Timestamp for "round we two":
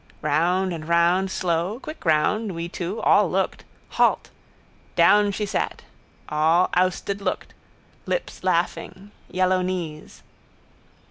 2.05-2.99